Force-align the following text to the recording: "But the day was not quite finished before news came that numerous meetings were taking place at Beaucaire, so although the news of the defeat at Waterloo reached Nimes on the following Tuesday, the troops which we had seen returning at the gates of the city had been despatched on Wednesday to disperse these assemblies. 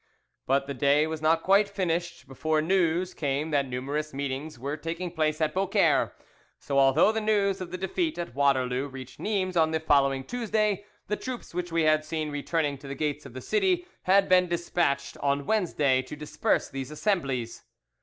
"But 0.47 0.65
the 0.65 0.73
day 0.73 1.05
was 1.05 1.21
not 1.21 1.43
quite 1.43 1.69
finished 1.69 2.27
before 2.27 2.59
news 2.59 3.13
came 3.13 3.51
that 3.51 3.67
numerous 3.67 4.15
meetings 4.15 4.57
were 4.57 4.75
taking 4.75 5.11
place 5.11 5.39
at 5.39 5.53
Beaucaire, 5.53 6.13
so 6.57 6.79
although 6.79 7.11
the 7.11 7.21
news 7.21 7.61
of 7.61 7.69
the 7.69 7.77
defeat 7.77 8.17
at 8.17 8.33
Waterloo 8.33 8.87
reached 8.87 9.19
Nimes 9.19 9.55
on 9.55 9.69
the 9.69 9.79
following 9.79 10.23
Tuesday, 10.23 10.85
the 11.05 11.17
troops 11.17 11.53
which 11.53 11.71
we 11.71 11.83
had 11.83 12.03
seen 12.03 12.31
returning 12.31 12.73
at 12.73 12.79
the 12.79 12.95
gates 12.95 13.27
of 13.27 13.33
the 13.35 13.41
city 13.41 13.85
had 14.01 14.27
been 14.27 14.47
despatched 14.49 15.17
on 15.17 15.45
Wednesday 15.45 16.01
to 16.01 16.15
disperse 16.15 16.67
these 16.67 16.89
assemblies. 16.89 17.63